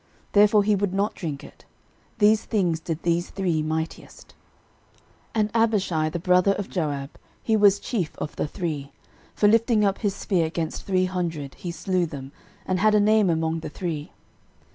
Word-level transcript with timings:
Therefore 0.31 0.63
he 0.63 0.73
would 0.73 0.95
not 0.95 1.13
drink 1.13 1.43
it. 1.43 1.63
These 2.17 2.45
things 2.45 2.79
did 2.79 3.03
these 3.03 3.29
three 3.29 3.61
mightiest. 3.61 4.29
13:011:020 4.29 4.33
And 5.35 5.51
Abishai 5.53 6.09
the 6.09 6.17
brother 6.17 6.53
of 6.53 6.71
Joab, 6.71 7.11
he 7.43 7.55
was 7.55 7.79
chief 7.79 8.17
of 8.17 8.35
the 8.35 8.47
three: 8.47 8.93
for 9.35 9.47
lifting 9.47 9.85
up 9.85 9.99
his 9.99 10.15
spear 10.15 10.47
against 10.47 10.87
three 10.87 11.05
hundred, 11.05 11.53
he 11.53 11.69
slew 11.69 12.07
them, 12.07 12.31
and 12.65 12.79
had 12.79 12.95
a 12.95 12.99
name 12.99 13.29
among 13.29 13.59
the 13.59 13.69
three. 13.69 14.09